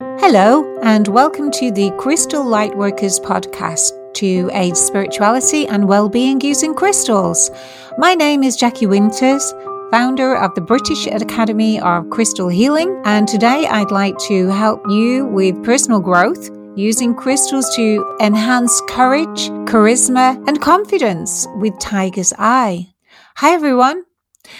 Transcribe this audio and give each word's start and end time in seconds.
Hello, 0.00 0.78
and 0.82 1.08
welcome 1.08 1.50
to 1.50 1.70
the 1.70 1.90
Crystal 1.98 2.42
Lightworkers 2.42 3.20
podcast 3.22 3.92
to 4.14 4.48
aid 4.54 4.74
spirituality 4.74 5.66
and 5.66 5.86
well-being 5.86 6.40
using 6.40 6.72
crystals. 6.72 7.50
My 7.98 8.14
name 8.14 8.42
is 8.42 8.56
Jackie 8.56 8.86
Winters, 8.86 9.52
founder 9.90 10.34
of 10.34 10.54
the 10.54 10.62
British 10.62 11.06
Academy 11.06 11.78
of 11.80 12.08
Crystal 12.08 12.48
Healing, 12.48 12.98
and 13.04 13.28
today 13.28 13.66
I'd 13.66 13.90
like 13.90 14.16
to 14.28 14.48
help 14.48 14.80
you 14.88 15.26
with 15.26 15.62
personal 15.62 16.00
growth 16.00 16.48
using 16.76 17.14
crystals 17.14 17.68
to 17.76 18.16
enhance 18.22 18.80
courage, 18.88 19.50
charisma, 19.68 20.42
and 20.48 20.62
confidence 20.62 21.46
with 21.56 21.78
Tiger's 21.78 22.32
Eye. 22.38 22.94
Hi 23.36 23.50
everyone. 23.50 24.04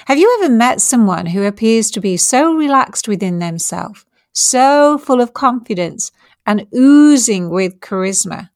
Have 0.04 0.18
you 0.18 0.38
ever 0.42 0.52
met 0.52 0.82
someone 0.82 1.24
who 1.24 1.44
appears 1.44 1.90
to 1.92 2.00
be 2.02 2.18
so 2.18 2.52
relaxed 2.52 3.08
within 3.08 3.38
themselves? 3.38 4.04
So 4.32 4.98
full 4.98 5.20
of 5.20 5.34
confidence 5.34 6.12
and 6.46 6.66
oozing 6.74 7.50
with 7.50 7.80
charisma. 7.80 8.50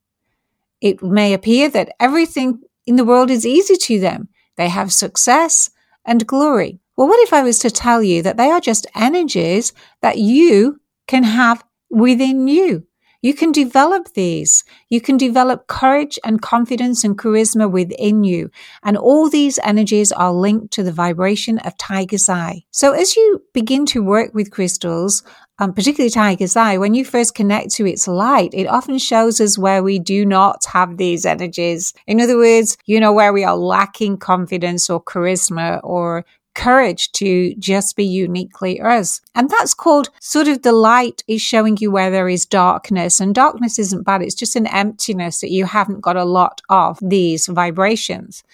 It 0.80 1.02
may 1.02 1.32
appear 1.32 1.69
that 1.70 1.95
everything 2.01 2.60
in 2.87 2.96
the 2.96 3.05
world 3.05 3.30
is 3.30 3.46
easy 3.46 3.77
to 3.77 4.01
them. 4.01 4.29
They 4.56 4.68
have 4.68 4.92
success 4.92 5.70
and 6.05 6.27
glory. 6.27 6.80
Well, 6.96 7.09
what 7.09 7.20
if 7.20 7.32
I 7.32 7.42
was 7.42 7.59
to 7.60 7.70
tell 7.70 8.02
you 8.02 8.23
that 8.23 8.37
they 8.37 8.51
are 8.51 8.60
just 8.60 8.87
energies 8.95 9.73
that 10.01 10.18
you 10.18 10.80
can 11.06 11.24
have 11.24 11.65
within 11.91 12.46
you? 12.46 12.87
You 13.24 13.32
can 13.32 13.52
develop 13.52 14.12
these. 14.12 14.65
You 14.91 15.01
can 15.01 15.16
develop 15.16 15.66
courage 15.66 16.18
and 16.24 16.43
confidence 16.43 17.04
and 17.04 17.16
charisma 17.16 17.70
within 17.70 18.23
you. 18.23 18.51
And 18.82 18.98
all 18.98 19.30
these 19.30 19.59
energies 19.65 20.12
are 20.12 20.30
linked 20.30 20.74
to 20.74 20.82
the 20.82 20.93
vibration 20.93 21.59
of 21.60 21.79
Tiger's 21.79 22.29
Eye. 22.29 22.65
So 22.70 22.93
as 22.93 23.16
you 23.16 23.43
begin 23.54 23.87
to 23.87 24.02
work 24.02 24.34
with 24.34 24.51
crystals, 24.51 25.23
um, 25.59 25.73
particularly 25.73 26.11
Tiger's 26.11 26.57
Eye, 26.57 26.79
when 26.79 26.95
you 26.95 27.05
first 27.05 27.35
connect 27.35 27.71
to 27.75 27.87
its 27.87 28.09
light, 28.09 28.53
it 28.53 28.67
often 28.67 28.99
shows 28.99 29.41
us 29.41 29.57
where 29.57 29.83
we 29.83 29.99
do 29.99 30.27
not 30.27 30.65
have 30.66 30.96
these 30.96 31.24
energies. 31.24 31.95
In 32.07 32.21
other 32.21 32.37
words, 32.37 32.77
you 32.87 32.99
know, 32.99 33.13
where 33.13 33.33
we 33.33 33.45
are 33.45 33.57
lacking 33.57 34.19
confidence 34.19 34.91
or 34.91 35.02
charisma 35.02 35.80
or 35.85 36.24
courage 36.55 37.11
to 37.13 37.55
just 37.57 37.96
be 37.96 38.05
uniquely 38.05 38.80
us. 38.80 39.21
And 39.35 39.51
that's 39.51 39.74
called 39.74 40.11
sort 40.21 40.49
of 40.49 40.63
the 40.63 40.73
light 40.73 41.23
is 41.27 41.43
showing 41.43 41.77
you 41.80 41.91
where 41.91 42.11
there 42.11 42.29
is 42.29 42.46
darkness. 42.46 43.21
And 43.21 43.35
darkness 43.35 43.79
isn't 43.79 44.05
bad, 44.05 44.23
it's 44.23 44.35
just 44.35 44.57
an 44.57 44.66
emptiness 44.68 45.41
that 45.41 45.51
you 45.51 45.66
haven't 45.66 46.01
got 46.01 46.16
a 46.16 46.24
lot 46.24 46.61
of 46.68 46.99
these 47.02 47.46
vibrations. 47.46 48.45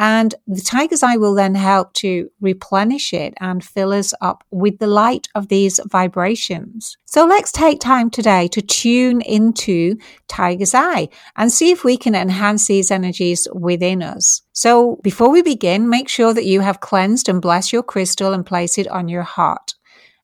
And 0.00 0.34
the 0.46 0.62
tiger's 0.62 1.02
eye 1.02 1.18
will 1.18 1.34
then 1.34 1.54
help 1.54 1.92
to 1.96 2.30
replenish 2.40 3.12
it 3.12 3.34
and 3.38 3.62
fill 3.62 3.92
us 3.92 4.14
up 4.22 4.42
with 4.50 4.78
the 4.78 4.86
light 4.86 5.28
of 5.34 5.48
these 5.48 5.78
vibrations. 5.84 6.96
So 7.04 7.26
let's 7.26 7.52
take 7.52 7.80
time 7.80 8.08
today 8.08 8.48
to 8.48 8.62
tune 8.62 9.20
into 9.20 9.98
tiger's 10.26 10.74
eye 10.74 11.10
and 11.36 11.52
see 11.52 11.70
if 11.70 11.84
we 11.84 11.98
can 11.98 12.14
enhance 12.14 12.66
these 12.66 12.90
energies 12.90 13.46
within 13.52 14.02
us. 14.02 14.40
So 14.54 14.98
before 15.02 15.28
we 15.28 15.42
begin, 15.42 15.90
make 15.90 16.08
sure 16.08 16.32
that 16.32 16.46
you 16.46 16.60
have 16.60 16.80
cleansed 16.80 17.28
and 17.28 17.42
blessed 17.42 17.70
your 17.70 17.82
crystal 17.82 18.32
and 18.32 18.46
place 18.46 18.78
it 18.78 18.88
on 18.88 19.06
your 19.06 19.22
heart. 19.22 19.74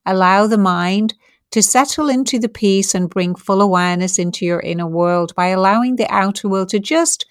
Allow 0.06 0.46
the 0.46 0.56
mind 0.56 1.12
to 1.50 1.62
settle 1.62 2.08
into 2.08 2.38
the 2.38 2.48
peace 2.48 2.94
and 2.94 3.10
bring 3.10 3.34
full 3.34 3.60
awareness 3.60 4.18
into 4.18 4.46
your 4.46 4.60
inner 4.60 4.86
world 4.86 5.34
by 5.34 5.48
allowing 5.48 5.96
the 5.96 6.10
outer 6.10 6.48
world 6.48 6.70
to 6.70 6.78
just 6.78 7.26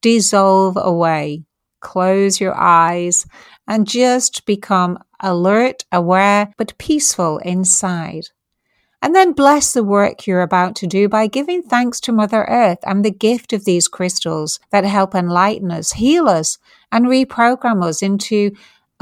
dissolve 0.00 0.78
away 0.80 1.44
close 1.80 2.40
your 2.40 2.54
eyes 2.54 3.26
and 3.66 3.86
just 3.86 4.46
become 4.46 4.98
alert, 5.20 5.84
aware, 5.92 6.52
but 6.56 6.76
peaceful 6.78 7.38
inside. 7.38 8.24
And 9.02 9.14
then 9.14 9.32
bless 9.32 9.72
the 9.72 9.82
work 9.82 10.26
you're 10.26 10.42
about 10.42 10.76
to 10.76 10.86
do 10.86 11.08
by 11.08 11.26
giving 11.26 11.62
thanks 11.62 12.00
to 12.00 12.12
Mother 12.12 12.44
Earth 12.44 12.80
and 12.82 13.02
the 13.02 13.10
gift 13.10 13.54
of 13.54 13.64
these 13.64 13.88
crystals 13.88 14.60
that 14.70 14.84
help 14.84 15.14
enlighten 15.14 15.70
us, 15.70 15.92
heal 15.92 16.28
us, 16.28 16.58
and 16.92 17.06
reprogram 17.06 17.82
us 17.82 18.02
into 18.02 18.50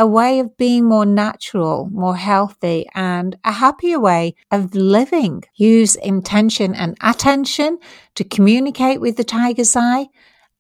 a 0.00 0.06
way 0.06 0.38
of 0.38 0.56
being 0.56 0.84
more 0.84 1.05
natural, 1.05 1.88
more 1.91 2.15
healthy, 2.15 2.87
and 2.94 3.37
a 3.44 3.50
happier 3.50 3.99
way 3.99 4.37
of 4.53 4.72
living. 4.72 5.43
Use 5.56 5.97
intention 5.97 6.72
and 6.77 6.97
attention 7.03 7.78
to 8.15 8.22
communicate 8.22 9.00
with 9.00 9.17
the 9.17 9.25
tiger's 9.25 9.75
eye. 9.75 10.06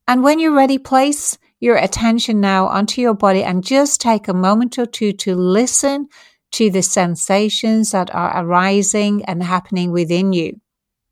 And 0.08 0.24
when 0.24 0.40
you're 0.40 0.54
ready, 0.54 0.78
place 0.78 1.38
your 1.60 1.76
attention 1.76 2.40
now 2.40 2.66
onto 2.66 3.00
your 3.00 3.14
body 3.14 3.42
and 3.42 3.64
just 3.64 4.00
take 4.00 4.28
a 4.28 4.34
moment 4.34 4.78
or 4.78 4.86
two 4.86 5.12
to 5.12 5.34
listen 5.34 6.08
to 6.52 6.70
the 6.70 6.82
sensations 6.82 7.90
that 7.90 8.14
are 8.14 8.32
arising 8.44 9.24
and 9.24 9.42
happening 9.42 9.90
within 9.90 10.32
you. 10.32 10.60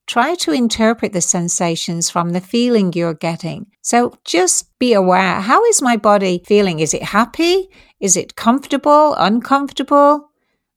Try 0.07 0.37
to 0.37 0.53
interpret 0.53 1.13
the 1.13 1.21
sensations 1.21 2.09
from 2.09 2.31
the 2.31 2.41
feeling 2.41 2.93
you're 2.93 3.15
getting. 3.15 3.67
So 3.83 4.17
just 4.25 4.79
be 4.79 4.93
aware. 4.93 5.41
How 5.41 5.65
is 5.65 5.83
my 5.83 5.97
body 5.97 6.43
feeling? 6.47 6.79
Is 6.79 6.95
it 6.95 7.03
happy? 7.03 7.69
Is 7.99 8.17
it 8.17 8.37
comfortable? 8.37 9.15
Uncomfortable? 9.15 10.31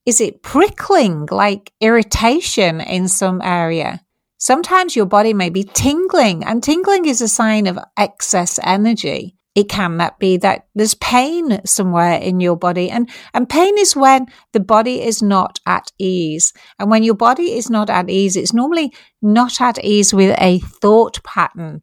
Is 0.06 0.20
it 0.20 0.42
prickling 0.42 1.28
like 1.30 1.72
irritation 1.80 2.82
in 2.82 3.08
some 3.08 3.40
area? 3.44 4.02
Sometimes 4.40 4.96
your 4.96 5.06
body 5.06 5.34
may 5.34 5.50
be 5.52 5.64
tingling 5.64 6.44
and 6.44 6.64
tingling 6.64 7.06
is 7.06 7.22
a 7.22 7.28
sign 7.28 7.68
of 7.68 7.78
excess 7.98 8.60
energy 8.64 9.36
it 9.60 9.70
can 9.70 9.98
that 9.98 10.18
be 10.20 10.38
that 10.38 10.68
there's 10.74 10.94
pain 10.96 11.60
somewhere 11.66 12.18
in 12.18 12.40
your 12.40 12.56
body. 12.56 12.90
And 12.90 13.10
and 13.34 13.50
pain 13.50 13.78
is 13.78 13.96
when 13.96 14.28
the 14.54 14.60
body 14.60 15.02
is 15.02 15.22
not 15.22 15.60
at 15.66 15.92
ease. 15.98 16.54
And 16.80 16.90
when 16.90 17.04
your 17.04 17.16
body 17.16 17.58
is 17.58 17.70
not 17.70 17.90
at 17.90 18.10
ease 18.10 18.36
it's 18.36 18.54
normally 18.54 18.94
not 19.22 19.60
at 19.60 19.84
ease 19.84 20.14
with 20.14 20.36
a 20.40 20.60
thought 20.60 21.22
pattern. 21.24 21.82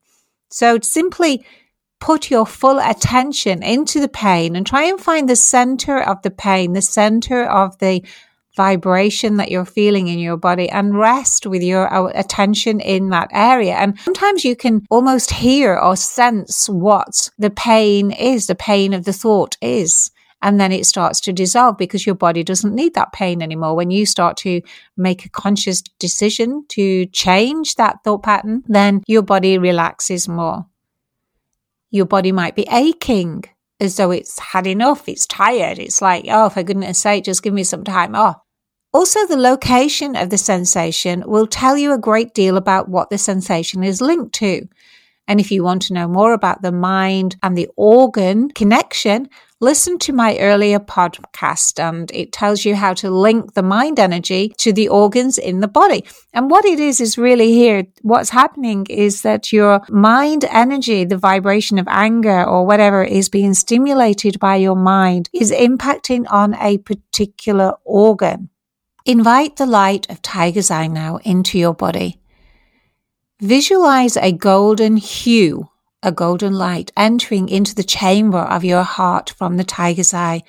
So 0.50 0.78
simply 0.80 1.44
put 2.00 2.30
your 2.30 2.46
full 2.46 2.78
attention 2.78 3.62
into 3.62 4.00
the 4.00 4.08
pain 4.08 4.56
and 4.56 4.66
try 4.66 4.84
and 4.84 5.00
find 5.00 5.28
the 5.28 5.36
center 5.36 6.00
of 6.00 6.22
the 6.22 6.30
pain 6.30 6.72
the 6.72 6.82
center 6.82 7.44
of 7.44 7.78
the 7.78 8.02
vibration 8.56 9.36
that 9.36 9.50
you're 9.50 9.64
feeling 9.64 10.08
in 10.08 10.18
your 10.18 10.36
body 10.36 10.68
and 10.68 10.98
rest 10.98 11.46
with 11.46 11.62
your 11.62 11.92
uh, 11.92 12.10
attention 12.14 12.80
in 12.80 13.10
that 13.10 13.28
area. 13.32 13.74
And 13.74 13.98
sometimes 14.00 14.44
you 14.44 14.56
can 14.56 14.86
almost 14.90 15.30
hear 15.30 15.78
or 15.78 15.94
sense 15.96 16.68
what 16.68 17.30
the 17.38 17.50
pain 17.50 18.10
is, 18.10 18.46
the 18.46 18.54
pain 18.54 18.94
of 18.94 19.04
the 19.04 19.12
thought 19.12 19.56
is. 19.60 20.10
And 20.42 20.60
then 20.60 20.70
it 20.70 20.86
starts 20.86 21.20
to 21.22 21.32
dissolve 21.32 21.78
because 21.78 22.06
your 22.06 22.14
body 22.14 22.44
doesn't 22.44 22.74
need 22.74 22.94
that 22.94 23.12
pain 23.12 23.42
anymore. 23.42 23.74
When 23.74 23.90
you 23.90 24.04
start 24.06 24.36
to 24.38 24.60
make 24.96 25.24
a 25.24 25.30
conscious 25.30 25.82
decision 25.98 26.64
to 26.68 27.06
change 27.06 27.76
that 27.76 27.98
thought 28.04 28.22
pattern, 28.22 28.62
then 28.66 29.02
your 29.06 29.22
body 29.22 29.58
relaxes 29.58 30.28
more. 30.28 30.66
Your 31.90 32.06
body 32.06 32.32
might 32.32 32.54
be 32.54 32.66
aching 32.70 33.44
as 33.80 33.96
though 33.96 34.10
it's 34.10 34.38
had 34.38 34.66
enough, 34.66 35.08
it's 35.08 35.26
tired. 35.26 35.78
It's 35.78 36.00
like, 36.00 36.26
oh, 36.28 36.48
for 36.48 36.62
goodness 36.62 36.98
sake, 36.98 37.24
just 37.24 37.42
give 37.42 37.54
me 37.54 37.64
some 37.64 37.84
time 37.84 38.14
off. 38.14 38.36
Also, 38.92 39.26
the 39.26 39.36
location 39.36 40.16
of 40.16 40.30
the 40.30 40.38
sensation 40.38 41.22
will 41.26 41.46
tell 41.46 41.76
you 41.76 41.92
a 41.92 41.98
great 41.98 42.32
deal 42.34 42.56
about 42.56 42.88
what 42.88 43.10
the 43.10 43.18
sensation 43.18 43.82
is 43.82 44.00
linked 44.00 44.34
to. 44.34 44.66
And 45.28 45.40
if 45.40 45.50
you 45.50 45.64
want 45.64 45.82
to 45.82 45.92
know 45.92 46.06
more 46.06 46.32
about 46.32 46.62
the 46.62 46.72
mind 46.72 47.36
and 47.42 47.58
the 47.58 47.68
organ 47.76 48.48
connection, 48.50 49.28
listen 49.60 49.98
to 49.98 50.12
my 50.12 50.38
earlier 50.38 50.78
podcast 50.78 51.80
and 51.80 52.10
it 52.12 52.30
tells 52.30 52.64
you 52.64 52.76
how 52.76 52.94
to 52.94 53.10
link 53.10 53.54
the 53.54 53.62
mind 53.62 53.98
energy 53.98 54.54
to 54.58 54.72
the 54.72 54.88
organs 54.88 55.36
in 55.36 55.60
the 55.60 55.68
body. 55.68 56.04
And 56.32 56.48
what 56.48 56.64
it 56.64 56.78
is, 56.78 57.00
is 57.00 57.18
really 57.18 57.52
here. 57.52 57.86
What's 58.02 58.30
happening 58.30 58.86
is 58.88 59.22
that 59.22 59.52
your 59.52 59.80
mind 59.88 60.44
energy, 60.44 61.04
the 61.04 61.18
vibration 61.18 61.78
of 61.78 61.88
anger 61.88 62.44
or 62.44 62.64
whatever 62.64 63.02
is 63.02 63.28
being 63.28 63.54
stimulated 63.54 64.38
by 64.38 64.56
your 64.56 64.76
mind 64.76 65.28
is 65.32 65.50
impacting 65.50 66.24
on 66.30 66.54
a 66.54 66.78
particular 66.78 67.74
organ. 67.84 68.50
Invite 69.08 69.54
the 69.54 69.66
light 69.66 70.10
of 70.10 70.20
Tiger's 70.20 70.68
Eye 70.68 70.88
now 70.88 71.18
into 71.18 71.60
your 71.60 71.74
body. 71.74 72.20
Visualize 73.40 74.16
a 74.16 74.32
golden 74.32 74.96
hue, 74.96 75.70
a 76.02 76.10
golden 76.10 76.54
light 76.54 76.90
entering 76.96 77.48
into 77.48 77.72
the 77.72 77.84
chamber 77.84 78.40
of 78.40 78.64
your 78.64 78.82
heart 78.82 79.30
from 79.38 79.58
the 79.58 79.62
Tiger's 79.62 80.12
Eye. 80.12 80.42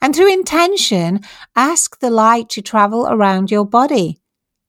And 0.00 0.14
through 0.14 0.32
intention, 0.32 1.22
ask 1.56 1.98
the 1.98 2.10
light 2.10 2.48
to 2.50 2.62
travel 2.62 3.08
around 3.08 3.50
your 3.50 3.66
body. 3.66 4.20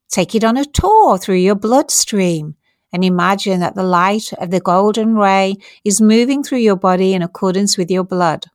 Take 0.10 0.34
it 0.34 0.44
on 0.44 0.58
a 0.58 0.66
tour 0.66 1.20
through 1.20 1.36
your 1.36 1.54
bloodstream 1.54 2.56
and 2.92 3.06
imagine 3.06 3.60
that 3.60 3.76
the 3.76 3.84
light 3.84 4.34
of 4.40 4.50
the 4.50 4.62
golden 4.62 5.16
ray 5.16 5.58
is 5.84 6.02
moving 6.02 6.42
through 6.42 6.66
your 6.66 6.76
body 6.76 7.14
in 7.14 7.22
accordance 7.22 7.78
with 7.78 7.92
your 7.92 8.04
blood. 8.04 8.48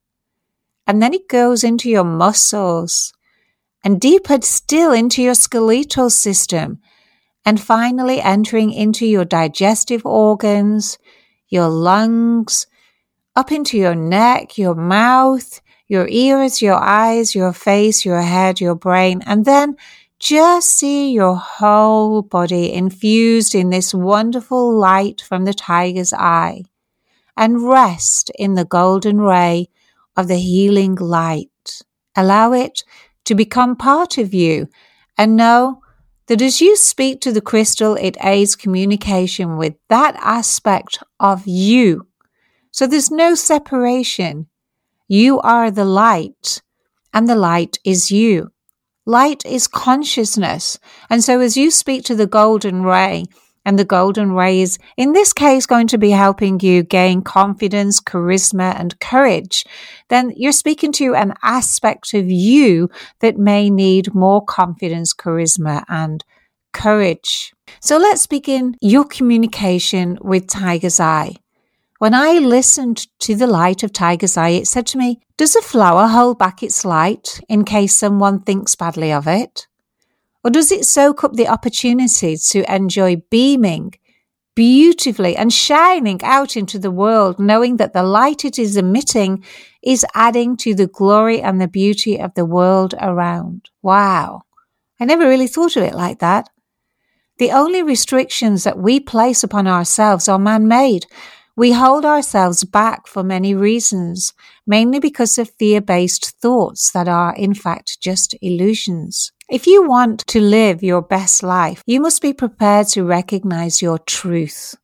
And 0.89 1.01
then 1.01 1.15
it 1.15 1.29
goes 1.29 1.63
into 1.63 1.89
your 1.89 2.03
muscles, 2.03 3.13
and 3.85 4.01
deeper 4.01 4.39
still 4.43 4.93
into 4.93 5.23
your 5.23 5.35
skeletal 5.35 6.11
system, 6.11 6.81
and 7.45 7.61
finally 7.61 8.21
entering 8.21 8.73
into 8.73 9.05
your 9.07 9.25
digestive 9.25 10.07
organs, 10.07 10.99
your 11.49 11.69
lungs, 11.69 12.67
up 13.35 13.51
into 13.51 13.77
your 13.77 13.95
neck, 13.95 14.57
your 14.59 14.75
mouth, 14.75 15.61
your 15.89 16.07
ears, 16.09 16.63
your 16.63 16.77
eyes, 16.77 17.35
your 17.35 17.53
face, 17.53 18.05
your 18.05 18.23
head, 18.23 18.61
your 18.61 18.75
brain, 18.75 19.23
and 19.27 19.45
then 19.45 19.77
just 20.19 20.71
see 20.71 21.11
your 21.11 21.35
whole 21.35 22.23
body 22.23 22.73
infused 22.73 23.55
in 23.55 23.71
this 23.71 23.93
wonderful 23.93 24.73
light 24.73 25.21
from 25.21 25.45
the 25.45 25.53
tiger's 25.53 26.13
eye 26.13 26.63
and 27.37 27.69
rest 27.69 28.31
in 28.39 28.55
the 28.55 28.65
golden 28.65 29.21
ray 29.21 29.69
of 30.17 30.29
the 30.29 30.37
healing 30.37 30.95
light. 30.95 31.83
Allow 32.15 32.53
it 32.53 32.85
to 33.25 33.35
become 33.35 33.77
part 33.77 34.19
of 34.19 34.35
you 34.35 34.69
and 35.17 35.37
know 35.37 35.81
that 36.27 36.43
as 36.43 36.61
you 36.61 36.77
speak 36.77 37.21
to 37.21 37.33
the 37.33 37.41
crystal, 37.41 37.95
it 37.97 38.17
aids 38.23 38.57
communication 38.57 39.57
with 39.57 39.75
that 39.89 40.17
aspect 40.17 40.99
of 41.21 41.47
you. 41.47 42.07
So 42.71 42.87
there's 42.87 43.11
no 43.11 43.35
separation. 43.35 44.47
You 45.09 45.41
are 45.41 45.71
the 45.71 45.85
light 45.85 46.63
and 47.13 47.29
the 47.29 47.35
light 47.35 47.79
is 47.85 48.11
you. 48.11 48.51
Light 49.05 49.45
is 49.45 49.67
consciousness. 49.67 50.79
And 51.11 51.23
so 51.23 51.41
as 51.41 51.57
you 51.57 51.71
speak 51.71 52.05
to 52.05 52.15
the 52.15 52.27
golden 52.27 52.83
ray, 52.83 53.25
and 53.65 53.79
the 53.79 53.85
golden 53.85 54.33
ray 54.33 54.61
is, 54.61 54.79
in 54.97 55.13
this 55.13 55.33
case, 55.33 55.67
going 55.67 55.87
to 55.89 55.99
be 55.99 56.11
helping 56.11 56.61
you 56.61 56.83
gain 56.83 57.23
confidence, 57.23 58.01
charisma, 58.01 58.79
and 58.79 58.99
courage, 59.01 59.65
then 60.09 60.33
you're 60.37 60.53
speaking 60.53 60.93
to 60.93 61.15
an 61.15 61.35
aspect 61.43 62.15
of 62.15 62.31
you 62.31 62.91
that 63.21 63.39
may 63.39 63.71
need 63.71 64.15
more 64.15 64.45
confidence, 64.45 65.15
charisma, 65.15 65.85
and 65.89 66.25
courage. 66.73 67.53
So 67.81 67.99
let's 67.99 68.27
begin 68.27 68.77
your 68.81 69.05
communication 69.05 70.19
with 70.21 70.47
Tiger's 70.49 71.01
Eye. 71.01 71.37
When 71.99 72.15
I 72.15 72.39
listened 72.39 73.07
to 73.21 73.37
the 73.37 73.47
light 73.47 73.85
of 73.85 73.93
Tiger's 73.93 74.37
Eye, 74.37 74.49
it 74.49 74.67
said 74.67 74.87
to 74.89 74.99
me, 74.99 75.21
Does 75.37 75.55
a 75.55 75.63
flower 75.63 76.09
hold 76.09 76.39
back 76.39 76.63
its 76.63 76.85
light 76.85 77.41
in 77.49 77.65
case 77.65 77.95
someone 77.95 78.41
thinks 78.41 78.75
badly 78.75 79.13
of 79.13 79.29
it? 79.29 79.69
Or 80.45 80.51
does 80.51 80.73
it 80.73 80.85
soak 80.85 81.25
up 81.25 81.35
the 81.35 81.49
opportunity 81.49 82.37
to 82.37 82.75
enjoy 82.75 83.23
beaming 83.31 83.95
beautifully 84.55 85.37
and 85.37 85.53
shining 85.53 86.21
out 86.23 86.57
into 86.57 86.79
the 86.79 86.91
world, 86.91 87.39
knowing 87.39 87.77
that 87.79 87.93
the 87.93 88.03
light 88.03 88.45
it 88.45 88.59
is 88.59 88.77
emitting 88.77 89.45
is 89.83 90.05
adding 90.15 90.57
to 90.59 90.75
the 90.75 90.87
glory 90.87 91.41
and 91.41 91.61
the 91.61 91.69
beauty 91.69 92.21
of 92.21 92.35
the 92.35 92.45
world 92.45 92.95
around? 93.01 93.71
Wow. 93.83 94.43
I 95.01 95.05
never 95.05 95.29
really 95.29 95.47
thought 95.47 95.77
of 95.77 95.83
it 95.83 95.95
like 95.95 96.19
that. 96.19 96.49
The 97.39 97.51
only 97.51 97.83
restrictions 97.83 98.65
that 98.65 98.79
we 98.79 99.01
place 99.01 99.43
upon 99.43 99.67
ourselves 99.67 100.29
are 100.29 100.39
man 100.39 100.69
made 100.69 101.07
we 101.55 101.73
hold 101.73 102.07
ourselves 102.07 102.65
back 102.65 103.07
for 103.07 103.23
many 103.23 103.55
reasons, 103.55 104.33
mainly 104.67 104.99
because 104.99 105.37
of 105.37 105.51
fear 105.59 105.83
based 105.83 106.31
thoughts 106.41 106.91
that 106.93 107.09
are 107.09 107.35
in 107.37 107.53
fact 107.53 108.01
just 108.01 108.35
illusions. 108.41 109.33
If 109.51 109.67
you 109.67 109.87
want 109.87 110.27
to 110.29 110.41
live 110.41 110.83
your 110.83 111.03
best 111.03 111.43
life, 111.43 111.83
you 111.87 112.01
must 112.01 112.23
be 112.23 112.33
prepared 112.33 112.89
to 112.89 113.05
recognize 113.05 113.83
your 113.83 113.99
truth. 113.99 114.75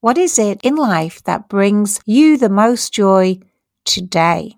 What 0.00 0.18
is 0.18 0.38
it 0.38 0.60
in 0.62 0.76
life 0.76 1.22
that 1.24 1.48
brings 1.48 2.00
you 2.06 2.36
the 2.36 2.48
most 2.50 2.92
joy 2.92 3.38
today? 3.84 4.54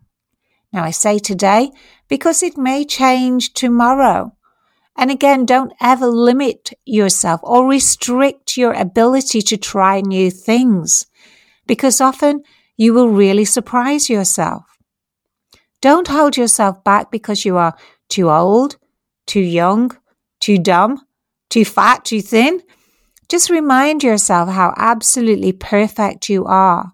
Now, 0.73 0.85
I 0.85 0.91
say 0.91 1.19
today 1.19 1.71
because 2.09 2.43
it 2.43 2.59
may 2.59 2.85
change 2.85 3.55
tomorrow. 3.55 4.37
And 4.97 5.11
again, 5.11 5.47
don't 5.47 5.73
ever 5.81 6.07
limit 6.07 6.73
yourself 6.85 7.41
or 7.43 7.67
restrict 7.67 8.57
your 8.57 8.73
ability 8.73 9.41
to 9.43 9.57
try 9.57 10.01
new 10.01 10.31
things 10.31 11.07
because 11.67 12.01
often 12.01 12.43
you 12.77 12.93
will 12.93 13.09
really 13.09 13.45
surprise 13.45 14.11
yourself. 14.11 14.65
Don't 15.81 16.09
hold 16.09 16.37
yourself 16.37 16.85
back 16.85 17.11
because 17.11 17.45
you 17.45 17.57
are 17.57 17.77
too 18.09 18.29
old, 18.29 18.77
too 19.31 19.41
young, 19.41 19.97
too 20.41 20.59
dumb, 20.59 21.01
too 21.51 21.65
fat, 21.65 22.05
too 22.05 22.21
thin. 22.21 22.61
Just 23.29 23.49
remind 23.49 24.03
yourself 24.03 24.49
how 24.49 24.75
absolutely 24.77 25.53
perfect 25.53 26.29
you 26.29 26.45
are. 26.47 26.93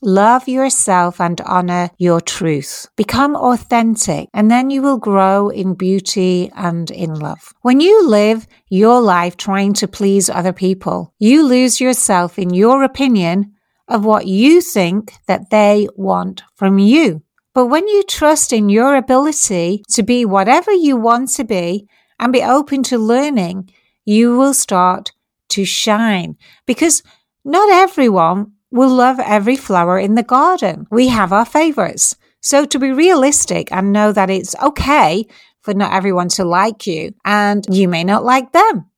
Love 0.00 0.46
yourself 0.46 1.20
and 1.20 1.40
honor 1.40 1.90
your 1.98 2.20
truth. 2.20 2.86
Become 2.94 3.34
authentic 3.34 4.28
and 4.32 4.48
then 4.48 4.70
you 4.70 4.80
will 4.80 4.98
grow 4.98 5.48
in 5.48 5.74
beauty 5.74 6.52
and 6.54 6.88
in 6.92 7.12
love. 7.14 7.52
When 7.62 7.80
you 7.80 8.08
live 8.08 8.46
your 8.70 9.00
life 9.00 9.36
trying 9.36 9.72
to 9.74 9.88
please 9.88 10.30
other 10.30 10.52
people, 10.52 11.12
you 11.18 11.44
lose 11.44 11.80
yourself 11.80 12.38
in 12.38 12.54
your 12.54 12.84
opinion 12.84 13.54
of 13.88 14.04
what 14.04 14.28
you 14.28 14.60
think 14.60 15.14
that 15.26 15.50
they 15.50 15.88
want 15.96 16.44
from 16.54 16.78
you. 16.78 17.22
But 17.56 17.68
when 17.68 17.88
you 17.88 18.02
trust 18.02 18.52
in 18.52 18.68
your 18.68 18.96
ability 18.96 19.82
to 19.92 20.02
be 20.02 20.26
whatever 20.26 20.72
you 20.72 20.94
want 20.94 21.30
to 21.36 21.44
be 21.44 21.88
and 22.20 22.30
be 22.30 22.42
open 22.42 22.82
to 22.82 22.98
learning, 22.98 23.70
you 24.04 24.36
will 24.36 24.52
start 24.52 25.12
to 25.48 25.64
shine 25.64 26.36
because 26.66 27.02
not 27.46 27.70
everyone 27.70 28.52
will 28.70 28.90
love 28.90 29.18
every 29.20 29.56
flower 29.56 29.98
in 29.98 30.16
the 30.16 30.22
garden. 30.22 30.86
We 30.90 31.08
have 31.08 31.32
our 31.32 31.46
favorites. 31.46 32.14
So 32.42 32.66
to 32.66 32.78
be 32.78 32.92
realistic 32.92 33.72
and 33.72 33.90
know 33.90 34.12
that 34.12 34.28
it's 34.28 34.54
okay 34.62 35.26
for 35.62 35.72
not 35.72 35.94
everyone 35.94 36.28
to 36.36 36.44
like 36.44 36.86
you 36.86 37.14
and 37.24 37.64
you 37.70 37.88
may 37.88 38.04
not 38.04 38.22
like 38.22 38.52
them. 38.52 38.90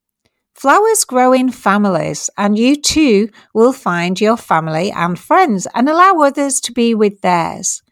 Flowers 0.56 1.04
grow 1.04 1.32
in 1.32 1.52
families, 1.52 2.28
and 2.36 2.58
you 2.58 2.74
too 2.74 3.28
will 3.54 3.72
find 3.72 4.20
your 4.20 4.36
family 4.36 4.90
and 4.90 5.16
friends 5.16 5.68
and 5.76 5.88
allow 5.88 6.18
others 6.18 6.60
to 6.62 6.72
be 6.72 6.92
with 6.92 7.20
theirs. 7.20 7.84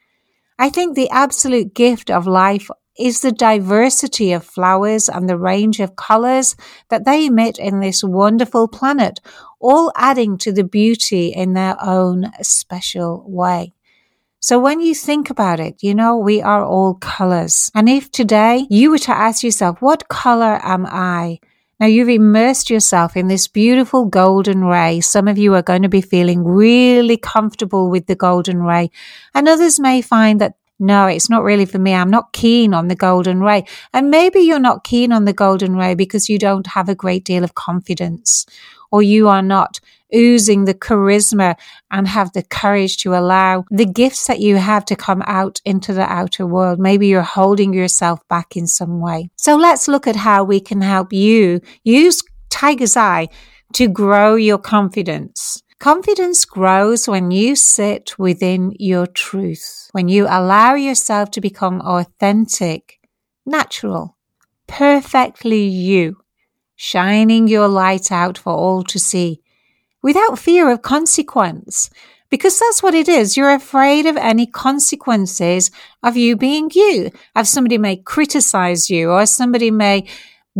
I 0.58 0.70
think 0.70 0.94
the 0.94 1.10
absolute 1.10 1.74
gift 1.74 2.10
of 2.10 2.26
life 2.26 2.70
is 2.98 3.20
the 3.20 3.32
diversity 3.32 4.32
of 4.32 4.44
flowers 4.44 5.08
and 5.08 5.28
the 5.28 5.38
range 5.38 5.80
of 5.80 5.96
colors 5.96 6.56
that 6.88 7.04
they 7.04 7.26
emit 7.26 7.58
in 7.58 7.80
this 7.80 8.02
wonderful 8.02 8.68
planet, 8.68 9.20
all 9.60 9.92
adding 9.96 10.38
to 10.38 10.52
the 10.52 10.64
beauty 10.64 11.28
in 11.28 11.52
their 11.52 11.76
own 11.82 12.30
special 12.40 13.24
way. 13.28 13.74
So 14.40 14.58
when 14.58 14.80
you 14.80 14.94
think 14.94 15.28
about 15.28 15.60
it, 15.60 15.82
you 15.82 15.94
know, 15.94 16.16
we 16.16 16.40
are 16.40 16.64
all 16.64 16.94
colors. 16.94 17.70
And 17.74 17.88
if 17.88 18.10
today 18.10 18.66
you 18.70 18.90
were 18.90 18.98
to 18.98 19.10
ask 19.10 19.42
yourself, 19.42 19.82
what 19.82 20.08
color 20.08 20.60
am 20.62 20.86
I? 20.86 21.40
Now 21.78 21.86
you've 21.86 22.08
immersed 22.08 22.70
yourself 22.70 23.16
in 23.16 23.28
this 23.28 23.48
beautiful 23.48 24.06
golden 24.06 24.64
ray. 24.64 25.00
Some 25.00 25.28
of 25.28 25.36
you 25.36 25.54
are 25.54 25.62
going 25.62 25.82
to 25.82 25.90
be 25.90 26.00
feeling 26.00 26.42
really 26.42 27.18
comfortable 27.18 27.90
with 27.90 28.06
the 28.06 28.14
golden 28.14 28.62
ray 28.62 28.90
and 29.34 29.46
others 29.46 29.78
may 29.78 30.00
find 30.00 30.40
that 30.40 30.54
no, 30.78 31.06
it's 31.06 31.30
not 31.30 31.42
really 31.42 31.64
for 31.64 31.78
me. 31.78 31.94
I'm 31.94 32.10
not 32.10 32.34
keen 32.34 32.74
on 32.74 32.88
the 32.88 32.94
golden 32.94 33.40
ray. 33.40 33.64
And 33.94 34.10
maybe 34.10 34.40
you're 34.40 34.58
not 34.58 34.84
keen 34.84 35.10
on 35.10 35.24
the 35.24 35.32
golden 35.32 35.74
ray 35.74 35.94
because 35.94 36.28
you 36.28 36.38
don't 36.38 36.66
have 36.66 36.90
a 36.90 36.94
great 36.94 37.24
deal 37.24 37.44
of 37.44 37.54
confidence 37.54 38.44
or 38.90 39.02
you 39.02 39.28
are 39.28 39.42
not 39.42 39.80
oozing 40.14 40.64
the 40.64 40.74
charisma 40.74 41.56
and 41.90 42.06
have 42.06 42.32
the 42.32 42.42
courage 42.42 42.96
to 42.98 43.14
allow 43.14 43.64
the 43.70 43.84
gifts 43.84 44.26
that 44.26 44.40
you 44.40 44.56
have 44.56 44.84
to 44.84 44.96
come 44.96 45.22
out 45.26 45.60
into 45.64 45.92
the 45.92 46.10
outer 46.10 46.46
world. 46.46 46.78
Maybe 46.78 47.08
you're 47.08 47.22
holding 47.22 47.72
yourself 47.72 48.20
back 48.28 48.56
in 48.56 48.66
some 48.66 49.00
way. 49.00 49.30
So 49.36 49.56
let's 49.56 49.88
look 49.88 50.06
at 50.06 50.16
how 50.16 50.44
we 50.44 50.60
can 50.60 50.80
help 50.80 51.12
you 51.12 51.60
use 51.82 52.22
Tiger's 52.50 52.96
Eye 52.96 53.28
to 53.74 53.88
grow 53.88 54.36
your 54.36 54.58
confidence. 54.58 55.62
Confidence 55.78 56.44
grows 56.46 57.06
when 57.06 57.30
you 57.30 57.54
sit 57.54 58.18
within 58.18 58.72
your 58.78 59.06
truth, 59.06 59.88
when 59.92 60.08
you 60.08 60.26
allow 60.26 60.74
yourself 60.74 61.30
to 61.32 61.40
become 61.40 61.82
authentic, 61.82 62.98
natural, 63.44 64.16
perfectly 64.66 65.64
you, 65.64 66.16
shining 66.76 67.48
your 67.48 67.68
light 67.68 68.12
out 68.12 68.38
for 68.38 68.52
all 68.52 68.84
to 68.84 68.98
see 68.98 69.40
without 70.02 70.38
fear 70.38 70.70
of 70.70 70.82
consequence. 70.82 71.90
Because 72.28 72.58
that's 72.58 72.82
what 72.82 72.94
it 72.94 73.08
is. 73.08 73.36
You're 73.36 73.54
afraid 73.54 74.04
of 74.04 74.16
any 74.16 74.46
consequences 74.46 75.70
of 76.02 76.16
you 76.16 76.36
being 76.36 76.70
you. 76.74 77.10
Of 77.36 77.46
somebody 77.46 77.78
may 77.78 77.96
criticize 77.96 78.90
you 78.90 79.10
or 79.10 79.26
somebody 79.26 79.70
may 79.70 80.06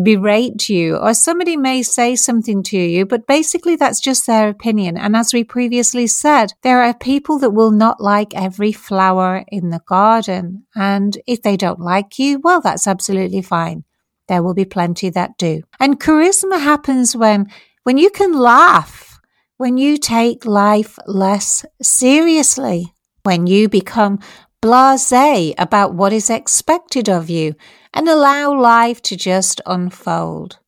berate 0.00 0.68
you 0.68 0.96
or 0.96 1.14
somebody 1.14 1.56
may 1.56 1.82
say 1.82 2.14
something 2.14 2.62
to 2.62 2.78
you, 2.78 3.06
but 3.06 3.26
basically 3.26 3.76
that's 3.76 4.00
just 4.00 4.26
their 4.26 4.48
opinion. 4.48 4.96
And 4.96 5.16
as 5.16 5.32
we 5.32 5.42
previously 5.42 6.06
said, 6.06 6.52
there 6.62 6.82
are 6.82 6.94
people 6.94 7.38
that 7.40 7.50
will 7.50 7.72
not 7.72 8.00
like 8.00 8.34
every 8.34 8.72
flower 8.72 9.44
in 9.48 9.70
the 9.70 9.80
garden. 9.86 10.66
And 10.74 11.16
if 11.26 11.42
they 11.42 11.56
don't 11.56 11.80
like 11.80 12.18
you, 12.18 12.38
well, 12.40 12.60
that's 12.60 12.86
absolutely 12.86 13.42
fine. 13.42 13.84
There 14.28 14.42
will 14.42 14.54
be 14.54 14.64
plenty 14.64 15.10
that 15.10 15.38
do. 15.38 15.62
And 15.78 16.00
charisma 16.00 16.60
happens 16.60 17.16
when, 17.16 17.50
when 17.84 17.98
you 17.98 18.10
can 18.10 18.32
laugh 18.32 19.06
when 19.58 19.78
you 19.78 19.96
take 19.96 20.44
life 20.44 20.98
less 21.06 21.64
seriously, 21.80 22.92
when 23.22 23.46
you 23.46 23.68
become 23.68 24.18
blase 24.60 25.54
about 25.58 25.94
what 25.94 26.12
is 26.12 26.28
expected 26.28 27.08
of 27.08 27.30
you 27.30 27.54
and 27.94 28.08
allow 28.08 28.54
life 28.54 29.00
to 29.00 29.16
just 29.16 29.60
unfold. 29.64 30.58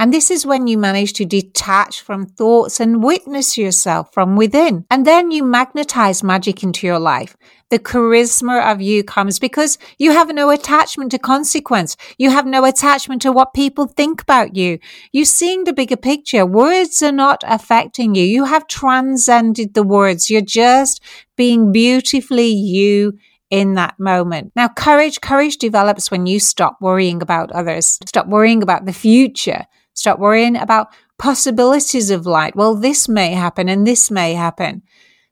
And 0.00 0.12
this 0.12 0.30
is 0.30 0.46
when 0.46 0.66
you 0.66 0.78
manage 0.78 1.14
to 1.14 1.24
detach 1.24 2.02
from 2.02 2.26
thoughts 2.26 2.78
and 2.78 3.02
witness 3.02 3.58
yourself 3.58 4.12
from 4.12 4.36
within. 4.36 4.84
And 4.90 5.06
then 5.06 5.30
you 5.30 5.42
magnetize 5.42 6.22
magic 6.22 6.62
into 6.62 6.86
your 6.86 7.00
life. 7.00 7.36
The 7.70 7.78
charisma 7.78 8.72
of 8.72 8.80
you 8.80 9.04
comes 9.04 9.38
because 9.38 9.78
you 9.98 10.12
have 10.12 10.32
no 10.32 10.50
attachment 10.50 11.10
to 11.10 11.18
consequence. 11.18 11.96
You 12.16 12.30
have 12.30 12.46
no 12.46 12.64
attachment 12.64 13.22
to 13.22 13.32
what 13.32 13.54
people 13.54 13.86
think 13.86 14.22
about 14.22 14.56
you. 14.56 14.78
You're 15.12 15.24
seeing 15.24 15.64
the 15.64 15.72
bigger 15.72 15.96
picture. 15.96 16.46
Words 16.46 17.02
are 17.02 17.12
not 17.12 17.42
affecting 17.46 18.14
you. 18.14 18.24
You 18.24 18.44
have 18.44 18.66
transcended 18.68 19.74
the 19.74 19.82
words. 19.82 20.30
You're 20.30 20.40
just 20.40 21.02
being 21.36 21.72
beautifully 21.72 22.48
you 22.48 23.18
in 23.50 23.74
that 23.74 23.98
moment. 23.98 24.52
Now, 24.54 24.68
courage, 24.68 25.20
courage 25.20 25.56
develops 25.56 26.10
when 26.10 26.26
you 26.26 26.40
stop 26.40 26.78
worrying 26.80 27.22
about 27.22 27.50
others, 27.52 27.98
stop 28.06 28.26
worrying 28.26 28.62
about 28.62 28.84
the 28.84 28.92
future, 28.92 29.66
stop 29.94 30.18
worrying 30.18 30.56
about 30.56 30.88
possibilities 31.18 32.10
of 32.10 32.26
light. 32.26 32.54
Well, 32.56 32.74
this 32.74 33.08
may 33.08 33.32
happen 33.32 33.68
and 33.68 33.86
this 33.86 34.10
may 34.10 34.34
happen. 34.34 34.82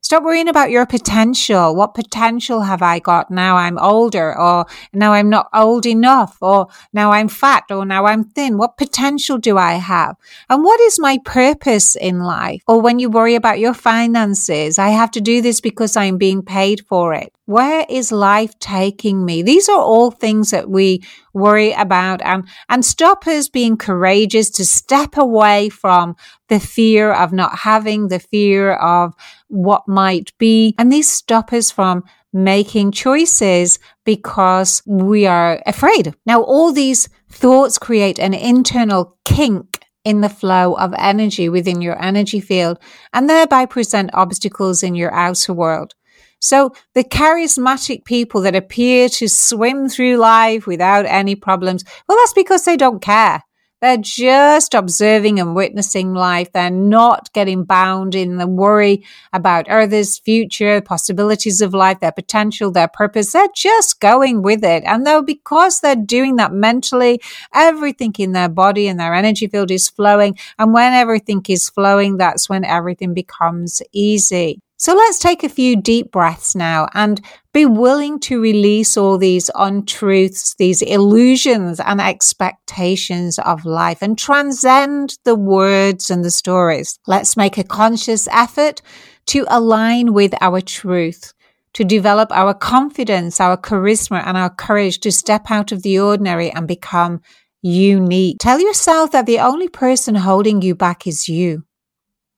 Stop 0.07 0.23
worrying 0.23 0.47
about 0.47 0.71
your 0.71 0.85
potential. 0.85 1.75
What 1.75 1.93
potential 1.93 2.61
have 2.61 2.81
I 2.81 2.99
got 2.99 3.29
now 3.29 3.57
I'm 3.57 3.77
older 3.77 4.39
or 4.39 4.65
now 4.93 5.11
I'm 5.11 5.29
not 5.29 5.49
old 5.53 5.85
enough 5.85 6.37
or 6.39 6.67
now 6.93 7.11
I'm 7.11 7.27
fat 7.27 7.65
or 7.69 7.85
now 7.85 8.05
I'm 8.05 8.23
thin? 8.23 8.57
What 8.57 8.77
potential 8.77 9.37
do 9.37 9.57
I 9.57 9.73
have? 9.73 10.15
And 10.49 10.63
what 10.63 10.79
is 10.79 10.97
my 10.97 11.19
purpose 11.25 11.97
in 11.97 12.21
life? 12.21 12.63
Or 12.69 12.79
when 12.79 12.99
you 12.99 13.09
worry 13.09 13.35
about 13.35 13.59
your 13.59 13.73
finances, 13.73 14.79
I 14.79 14.91
have 14.91 15.11
to 15.11 15.19
do 15.19 15.41
this 15.41 15.59
because 15.59 15.97
I'm 15.97 16.17
being 16.17 16.41
paid 16.41 16.85
for 16.87 17.13
it. 17.13 17.33
Where 17.47 17.85
is 17.87 18.11
life 18.11 18.59
taking 18.59 19.23
me? 19.23 19.41
These 19.41 19.69
are 19.69 19.79
all 19.79 20.11
things 20.11 20.51
that 20.51 20.69
we 20.69 21.01
worry 21.33 21.71
about 21.71 22.21
um, 22.21 22.41
and, 22.41 22.47
and 22.67 22.85
stop 22.85 23.25
us 23.25 23.47
being 23.47 23.77
courageous 23.77 24.49
to 24.49 24.65
step 24.65 25.15
away 25.15 25.69
from 25.69 26.17
the 26.49 26.59
fear 26.59 27.13
of 27.13 27.31
not 27.31 27.59
having, 27.59 28.09
the 28.09 28.19
fear 28.19 28.73
of 28.73 29.13
what 29.47 29.87
might 29.87 30.37
be. 30.37 30.75
And 30.77 30.91
these 30.91 31.09
stop 31.09 31.53
us 31.53 31.71
from 31.71 32.03
making 32.33 32.91
choices 32.91 33.79
because 34.03 34.83
we 34.85 35.25
are 35.25 35.63
afraid. 35.65 36.15
Now, 36.25 36.41
all 36.43 36.73
these 36.73 37.07
thoughts 37.29 37.77
create 37.77 38.19
an 38.19 38.33
internal 38.33 39.17
kink 39.23 39.79
in 40.03 40.19
the 40.19 40.29
flow 40.29 40.73
of 40.73 40.93
energy 40.97 41.47
within 41.47 41.81
your 41.81 42.01
energy 42.03 42.41
field 42.41 42.77
and 43.13 43.29
thereby 43.29 43.65
present 43.65 44.09
obstacles 44.13 44.83
in 44.83 44.95
your 44.95 45.13
outer 45.13 45.53
world. 45.53 45.93
So 46.39 46.73
the 46.93 47.03
charismatic 47.03 48.05
people 48.05 48.41
that 48.41 48.55
appear 48.55 49.09
to 49.09 49.27
swim 49.27 49.89
through 49.89 50.17
life 50.17 50.67
without 50.67 51.05
any 51.05 51.35
problems, 51.35 51.83
well, 52.07 52.17
that's 52.17 52.33
because 52.33 52.63
they 52.65 52.77
don't 52.77 53.01
care. 53.01 53.43
They're 53.79 53.97
just 53.97 54.73
observing 54.73 55.39
and 55.39 55.53
witnessing 55.53 56.15
life. 56.15 56.51
They're 56.51 56.71
not 56.71 57.31
getting 57.33 57.63
bound 57.63 58.15
in 58.15 58.37
the 58.37 58.47
worry 58.47 59.05
about 59.33 59.69
others' 59.69 60.17
future, 60.17 60.81
possibilities 60.81 61.61
of 61.61 61.75
life, 61.75 61.99
their 61.99 62.11
potential, 62.11 62.71
their 62.71 62.87
purpose. 62.87 63.33
They're 63.33 63.47
just 63.55 63.99
going 63.99 64.41
with 64.41 64.63
it. 64.63 64.83
And 64.83 65.05
though 65.05 65.21
because 65.21 65.79
they're 65.79 65.95
doing 65.95 66.37
that 66.37 66.53
mentally, 66.53 67.21
everything 67.53 68.15
in 68.17 68.31
their 68.31 68.49
body 68.49 68.87
and 68.87 68.99
their 68.99 69.13
energy 69.13 69.45
field 69.45 69.69
is 69.69 69.89
flowing. 69.89 70.39
And 70.57 70.73
when 70.73 70.93
everything 70.93 71.45
is 71.47 71.69
flowing, 71.69 72.17
that's 72.17 72.49
when 72.49 72.65
everything 72.65 73.13
becomes 73.13 73.83
easy. 73.91 74.59
So 74.79 74.93
let's 74.93 75.17
take 75.17 75.43
a 75.43 75.49
few 75.49 75.75
deep 75.75 76.11
breaths 76.11 76.55
now 76.55 76.87
and 76.93 77.19
be 77.51 77.65
willing 77.65 78.19
to 78.21 78.39
release 78.39 78.95
all 78.95 79.17
these 79.17 79.49
untruths, 79.55 80.53
these 80.59 80.83
illusions 80.83 81.79
and 81.79 81.99
expectations 81.99 83.39
of 83.39 83.65
life 83.65 84.03
and 84.03 84.15
transcend 84.15 85.17
the 85.23 85.33
words 85.33 86.11
and 86.11 86.23
the 86.23 86.29
stories. 86.29 86.99
Let's 87.07 87.35
make 87.35 87.57
a 87.57 87.63
conscious 87.63 88.27
effort 88.27 88.83
to 89.27 89.47
align 89.49 90.13
with 90.13 90.35
our 90.41 90.61
truth, 90.61 91.33
to 91.73 91.83
develop 91.83 92.31
our 92.31 92.53
confidence, 92.53 93.41
our 93.41 93.57
charisma 93.57 94.21
and 94.27 94.37
our 94.37 94.51
courage 94.51 94.99
to 94.99 95.11
step 95.11 95.49
out 95.49 95.71
of 95.71 95.81
the 95.81 95.99
ordinary 95.99 96.51
and 96.51 96.67
become 96.67 97.21
unique. 97.63 98.37
Tell 98.39 98.59
yourself 98.59 99.11
that 99.11 99.25
the 99.25 99.39
only 99.39 99.69
person 99.69 100.13
holding 100.13 100.61
you 100.61 100.75
back 100.75 101.07
is 101.07 101.27
you. 101.27 101.63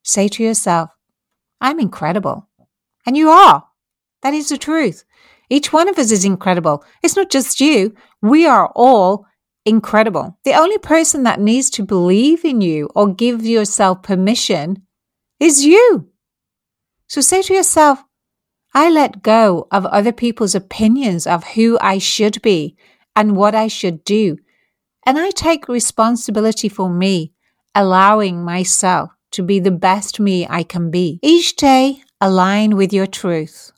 Say 0.03 0.29
to 0.29 0.43
yourself, 0.43 0.89
I'm 1.61 1.79
incredible. 1.79 2.47
And 3.05 3.17
you 3.17 3.29
are. 3.29 3.65
That 4.21 4.33
is 4.33 4.49
the 4.49 4.57
truth. 4.57 5.03
Each 5.49 5.73
one 5.73 5.89
of 5.89 5.97
us 5.97 6.11
is 6.11 6.25
incredible. 6.25 6.83
It's 7.01 7.15
not 7.15 7.29
just 7.29 7.59
you. 7.59 7.95
We 8.21 8.45
are 8.45 8.71
all 8.75 9.25
incredible. 9.65 10.37
The 10.43 10.53
only 10.53 10.77
person 10.77 11.23
that 11.23 11.39
needs 11.39 11.69
to 11.71 11.83
believe 11.83 12.45
in 12.45 12.61
you 12.61 12.89
or 12.95 13.13
give 13.13 13.45
yourself 13.45 14.03
permission 14.03 14.83
is 15.39 15.65
you. 15.65 16.09
So 17.07 17.21
say 17.21 17.41
to 17.41 17.53
yourself, 17.53 18.03
I 18.73 18.89
let 18.89 19.23
go 19.23 19.67
of 19.71 19.85
other 19.87 20.11
people's 20.11 20.53
opinions 20.53 21.25
of 21.25 21.43
who 21.43 21.77
I 21.81 21.97
should 21.97 22.41
be 22.41 22.77
and 23.15 23.35
what 23.35 23.55
I 23.55 23.67
should 23.67 24.03
do. 24.03 24.37
And 25.05 25.17
I 25.17 25.31
take 25.31 25.67
responsibility 25.67 26.69
for 26.69 26.89
me, 26.89 27.33
allowing 27.73 28.43
myself 28.43 29.09
to 29.31 29.43
be 29.43 29.59
the 29.59 29.71
best 29.71 30.19
me 30.19 30.47
I 30.49 30.63
can 30.63 30.91
be. 30.91 31.19
Each 31.21 31.55
day, 31.55 32.03
align 32.21 32.75
with 32.75 32.93
your 32.93 33.07
truth. 33.07 33.71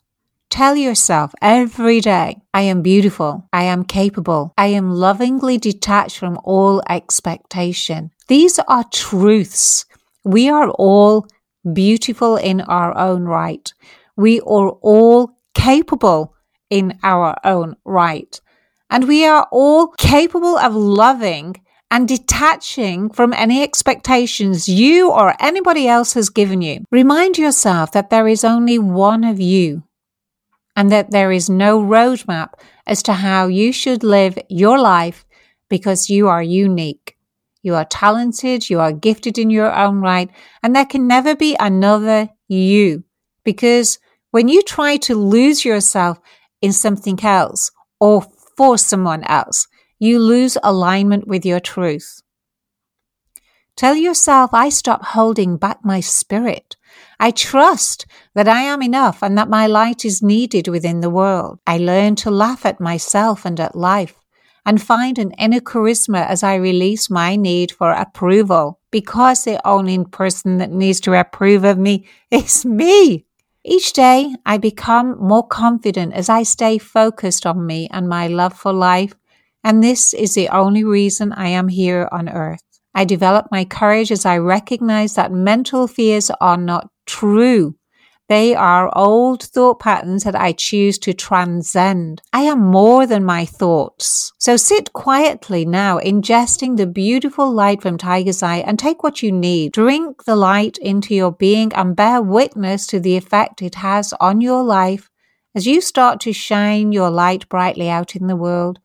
Tell 0.50 0.76
yourself 0.76 1.32
every 1.40 2.00
day, 2.00 2.42
I 2.52 2.62
am 2.62 2.82
beautiful, 2.82 3.48
I 3.54 3.64
am 3.64 3.84
capable, 3.84 4.52
I 4.58 4.66
am 4.66 4.90
lovingly 4.90 5.56
detached 5.56 6.18
from 6.18 6.38
all 6.44 6.82
expectation. 6.90 8.10
These 8.28 8.58
are 8.68 8.84
truths. 8.92 9.86
We 10.24 10.50
are 10.50 10.68
all 10.68 11.26
beautiful 11.72 12.36
in 12.36 12.60
our 12.60 12.96
own 12.98 13.24
right. 13.24 13.72
We 14.16 14.40
are 14.40 14.70
all 14.82 15.38
capable 15.54 16.34
in 16.68 16.98
our 17.02 17.34
own 17.44 17.76
right. 17.84 18.38
And 18.90 19.08
we 19.08 19.24
are 19.24 19.48
all 19.50 19.88
capable 19.88 20.58
of 20.58 20.74
loving 20.74 21.56
and 21.92 22.08
detaching 22.08 23.10
from 23.10 23.34
any 23.34 23.62
expectations 23.62 24.66
you 24.66 25.10
or 25.12 25.34
anybody 25.38 25.86
else 25.86 26.14
has 26.14 26.30
given 26.30 26.62
you. 26.62 26.82
Remind 26.90 27.36
yourself 27.36 27.92
that 27.92 28.08
there 28.08 28.26
is 28.26 28.44
only 28.44 28.78
one 28.78 29.24
of 29.24 29.38
you 29.38 29.82
and 30.74 30.90
that 30.90 31.10
there 31.10 31.30
is 31.30 31.50
no 31.50 31.82
roadmap 31.82 32.54
as 32.86 33.02
to 33.02 33.12
how 33.12 33.46
you 33.46 33.74
should 33.74 34.02
live 34.02 34.38
your 34.48 34.78
life 34.78 35.26
because 35.68 36.08
you 36.08 36.28
are 36.28 36.42
unique. 36.42 37.14
You 37.62 37.74
are 37.74 37.84
talented, 37.84 38.70
you 38.70 38.80
are 38.80 38.92
gifted 38.92 39.36
in 39.36 39.50
your 39.50 39.70
own 39.70 40.00
right, 40.00 40.30
and 40.62 40.74
there 40.74 40.86
can 40.86 41.06
never 41.06 41.36
be 41.36 41.56
another 41.60 42.30
you 42.48 43.04
because 43.44 43.98
when 44.30 44.48
you 44.48 44.62
try 44.62 44.96
to 44.96 45.14
lose 45.14 45.62
yourself 45.62 46.18
in 46.62 46.72
something 46.72 47.22
else 47.22 47.70
or 48.00 48.26
for 48.56 48.78
someone 48.78 49.24
else, 49.24 49.68
you 50.02 50.18
lose 50.18 50.58
alignment 50.64 51.28
with 51.28 51.46
your 51.46 51.60
truth. 51.60 52.22
Tell 53.76 53.94
yourself, 53.94 54.50
I 54.52 54.68
stop 54.68 55.04
holding 55.04 55.56
back 55.56 55.84
my 55.84 56.00
spirit. 56.00 56.76
I 57.20 57.30
trust 57.30 58.04
that 58.34 58.48
I 58.48 58.62
am 58.62 58.82
enough 58.82 59.22
and 59.22 59.38
that 59.38 59.48
my 59.48 59.68
light 59.68 60.04
is 60.04 60.20
needed 60.20 60.66
within 60.66 61.02
the 61.02 61.08
world. 61.08 61.60
I 61.68 61.78
learn 61.78 62.16
to 62.16 62.32
laugh 62.32 62.66
at 62.66 62.80
myself 62.80 63.44
and 63.44 63.60
at 63.60 63.76
life 63.76 64.16
and 64.66 64.82
find 64.82 65.20
an 65.20 65.30
inner 65.38 65.60
charisma 65.60 66.26
as 66.26 66.42
I 66.42 66.56
release 66.56 67.08
my 67.08 67.36
need 67.36 67.70
for 67.70 67.92
approval 67.92 68.80
because 68.90 69.44
the 69.44 69.64
only 69.64 70.04
person 70.06 70.58
that 70.58 70.72
needs 70.72 70.98
to 71.02 71.14
approve 71.14 71.62
of 71.62 71.78
me 71.78 72.08
is 72.32 72.66
me. 72.66 73.24
Each 73.64 73.92
day 73.92 74.34
I 74.44 74.58
become 74.58 75.16
more 75.20 75.46
confident 75.46 76.12
as 76.14 76.28
I 76.28 76.42
stay 76.42 76.78
focused 76.78 77.46
on 77.46 77.64
me 77.64 77.88
and 77.92 78.08
my 78.08 78.26
love 78.26 78.54
for 78.54 78.72
life 78.72 79.14
and 79.64 79.82
this 79.82 80.12
is 80.14 80.34
the 80.34 80.48
only 80.48 80.84
reason 80.84 81.32
I 81.32 81.48
am 81.48 81.68
here 81.68 82.08
on 82.10 82.28
earth. 82.28 82.62
I 82.94 83.04
develop 83.04 83.48
my 83.50 83.64
courage 83.64 84.12
as 84.12 84.26
I 84.26 84.38
recognize 84.38 85.14
that 85.14 85.32
mental 85.32 85.86
fears 85.86 86.30
are 86.40 86.56
not 86.56 86.90
true. 87.06 87.76
They 88.28 88.54
are 88.54 88.90
old 88.96 89.42
thought 89.42 89.80
patterns 89.80 90.24
that 90.24 90.36
I 90.36 90.52
choose 90.52 90.98
to 91.00 91.12
transcend. 91.12 92.22
I 92.32 92.42
am 92.42 92.60
more 92.60 93.06
than 93.06 93.24
my 93.24 93.44
thoughts. 93.44 94.32
So 94.38 94.56
sit 94.56 94.92
quietly 94.92 95.66
now, 95.66 95.98
ingesting 95.98 96.76
the 96.76 96.86
beautiful 96.86 97.52
light 97.52 97.82
from 97.82 97.98
Tiger's 97.98 98.42
Eye 98.42 98.58
and 98.58 98.78
take 98.78 99.02
what 99.02 99.22
you 99.22 99.32
need. 99.32 99.72
Drink 99.72 100.24
the 100.24 100.36
light 100.36 100.78
into 100.78 101.14
your 101.14 101.32
being 101.32 101.72
and 101.74 101.96
bear 101.96 102.22
witness 102.22 102.86
to 102.88 103.00
the 103.00 103.16
effect 103.16 103.60
it 103.60 103.76
has 103.76 104.14
on 104.18 104.40
your 104.40 104.62
life 104.62 105.10
as 105.54 105.66
you 105.66 105.80
start 105.80 106.20
to 106.20 106.32
shine 106.32 106.92
your 106.92 107.10
light 107.10 107.48
brightly 107.48 107.90
out 107.90 108.16
in 108.16 108.28
the 108.28 108.36
world 108.36 108.78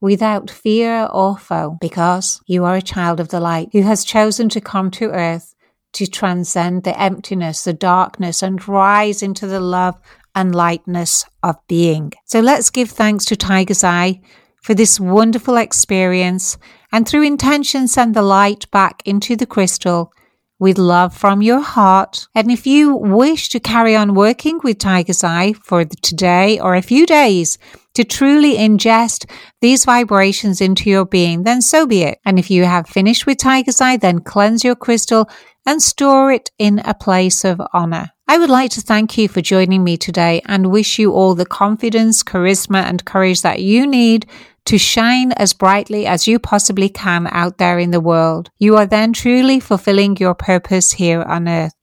without 0.00 0.50
fear 0.50 1.08
or 1.12 1.36
foe, 1.36 1.76
because 1.80 2.40
you 2.46 2.64
are 2.64 2.76
a 2.76 2.82
child 2.82 3.20
of 3.20 3.28
the 3.28 3.40
light 3.40 3.68
who 3.72 3.82
has 3.82 4.04
chosen 4.04 4.48
to 4.48 4.60
come 4.60 4.90
to 4.90 5.10
earth 5.10 5.54
to 5.92 6.06
transcend 6.06 6.84
the 6.84 7.00
emptiness, 7.00 7.64
the 7.64 7.72
darkness, 7.72 8.42
and 8.42 8.66
rise 8.68 9.22
into 9.22 9.46
the 9.46 9.60
love 9.60 10.00
and 10.34 10.54
lightness 10.54 11.24
of 11.42 11.56
being. 11.66 12.12
So 12.24 12.40
let's 12.40 12.70
give 12.70 12.90
thanks 12.90 13.24
to 13.26 13.36
Tiger's 13.36 13.82
Eye 13.82 14.20
for 14.62 14.74
this 14.74 15.00
wonderful 15.00 15.56
experience 15.56 16.58
and 16.92 17.08
through 17.08 17.22
intention 17.22 17.88
send 17.88 18.14
the 18.14 18.22
light 18.22 18.70
back 18.70 19.02
into 19.04 19.34
the 19.36 19.46
crystal 19.46 20.12
with 20.58 20.76
love 20.76 21.16
from 21.16 21.40
your 21.40 21.60
heart. 21.60 22.28
And 22.34 22.50
if 22.50 22.66
you 22.66 22.94
wish 22.94 23.48
to 23.48 23.58
carry 23.58 23.96
on 23.96 24.14
working 24.14 24.60
with 24.62 24.78
Tiger's 24.78 25.24
Eye 25.24 25.54
for 25.64 25.84
today 25.84 26.60
or 26.60 26.74
a 26.74 26.82
few 26.82 27.06
days 27.06 27.58
to 27.94 28.04
truly 28.04 28.56
ingest 28.56 29.30
these 29.60 29.84
vibrations 29.84 30.60
into 30.60 30.88
your 30.88 31.04
being, 31.04 31.42
then 31.42 31.60
so 31.62 31.86
be 31.86 32.02
it. 32.02 32.18
And 32.24 32.38
if 32.38 32.50
you 32.50 32.64
have 32.64 32.88
finished 32.88 33.26
with 33.26 33.38
Tiger's 33.38 33.80
Eye, 33.80 33.96
then 33.96 34.20
cleanse 34.20 34.64
your 34.64 34.76
crystal 34.76 35.28
and 35.66 35.82
store 35.82 36.32
it 36.32 36.50
in 36.58 36.78
a 36.80 36.94
place 36.94 37.44
of 37.44 37.60
honor. 37.72 38.10
I 38.28 38.38
would 38.38 38.50
like 38.50 38.70
to 38.72 38.80
thank 38.80 39.18
you 39.18 39.28
for 39.28 39.40
joining 39.40 39.82
me 39.82 39.96
today 39.96 40.40
and 40.46 40.70
wish 40.70 40.98
you 40.98 41.12
all 41.12 41.34
the 41.34 41.44
confidence, 41.44 42.22
charisma, 42.22 42.84
and 42.84 43.04
courage 43.04 43.42
that 43.42 43.60
you 43.60 43.86
need 43.86 44.26
to 44.66 44.78
shine 44.78 45.32
as 45.32 45.52
brightly 45.52 46.06
as 46.06 46.28
you 46.28 46.38
possibly 46.38 46.88
can 46.88 47.26
out 47.32 47.58
there 47.58 47.78
in 47.78 47.90
the 47.90 48.00
world. 48.00 48.50
You 48.58 48.76
are 48.76 48.86
then 48.86 49.12
truly 49.12 49.58
fulfilling 49.58 50.16
your 50.18 50.34
purpose 50.34 50.92
here 50.92 51.22
on 51.22 51.48
earth. 51.48 51.74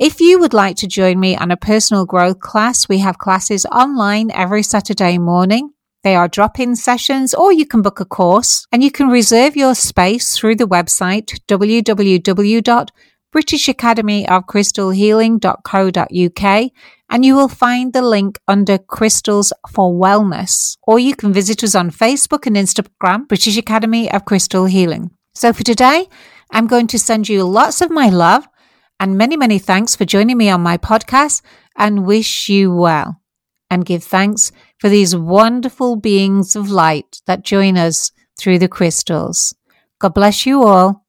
If 0.00 0.18
you 0.18 0.40
would 0.40 0.54
like 0.54 0.76
to 0.76 0.88
join 0.88 1.20
me 1.20 1.36
on 1.36 1.50
a 1.50 1.58
personal 1.58 2.06
growth 2.06 2.40
class, 2.40 2.88
we 2.88 3.00
have 3.00 3.18
classes 3.18 3.66
online 3.66 4.30
every 4.30 4.62
Saturday 4.62 5.18
morning. 5.18 5.74
They 6.02 6.16
are 6.16 6.26
drop 6.26 6.58
in 6.58 6.74
sessions, 6.74 7.34
or 7.34 7.52
you 7.52 7.66
can 7.66 7.82
book 7.82 8.00
a 8.00 8.06
course 8.06 8.66
and 8.72 8.82
you 8.82 8.90
can 8.90 9.08
reserve 9.08 9.58
your 9.58 9.74
space 9.74 10.34
through 10.34 10.56
the 10.56 10.66
website 10.66 11.38
www 11.46 12.88
British 13.30 13.68
Academy 13.68 14.26
of 14.26 14.46
Crystal 14.46 14.88
Healing.co.uk 14.88 16.70
and 17.10 17.24
you 17.24 17.36
will 17.36 17.48
find 17.48 17.92
the 17.92 18.02
link 18.02 18.38
under 18.48 18.78
Crystals 18.78 19.52
for 19.70 19.92
Wellness. 19.92 20.78
Or 20.82 20.98
you 20.98 21.14
can 21.14 21.34
visit 21.34 21.62
us 21.62 21.74
on 21.74 21.90
Facebook 21.90 22.46
and 22.46 22.56
Instagram, 22.56 23.28
British 23.28 23.58
Academy 23.58 24.10
of 24.10 24.24
Crystal 24.24 24.64
Healing. 24.64 25.10
So 25.34 25.52
for 25.52 25.62
today, 25.62 26.08
I'm 26.50 26.66
going 26.66 26.88
to 26.88 26.98
send 26.98 27.28
you 27.28 27.44
lots 27.44 27.80
of 27.82 27.90
my 27.90 28.08
love 28.08 28.48
and 29.00 29.16
many, 29.16 29.36
many 29.36 29.58
thanks 29.58 29.96
for 29.96 30.04
joining 30.04 30.36
me 30.36 30.50
on 30.50 30.60
my 30.60 30.76
podcast 30.76 31.40
and 31.74 32.06
wish 32.06 32.50
you 32.50 32.72
well 32.72 33.20
and 33.70 33.86
give 33.86 34.04
thanks 34.04 34.52
for 34.78 34.90
these 34.90 35.16
wonderful 35.16 35.96
beings 35.96 36.54
of 36.54 36.70
light 36.70 37.22
that 37.26 37.42
join 37.42 37.78
us 37.78 38.12
through 38.38 38.58
the 38.58 38.68
crystals. 38.68 39.54
God 39.98 40.14
bless 40.14 40.44
you 40.44 40.64
all 40.64 40.98